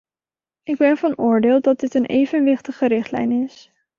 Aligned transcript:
Ik 0.63 0.77
ben 0.77 0.97
van 0.97 1.17
oordeel 1.17 1.61
dat 1.61 1.79
dit 1.79 1.93
een 1.93 2.05
evenwichtige 2.05 2.85
richtlijn 2.87 3.31
is. 3.31 3.71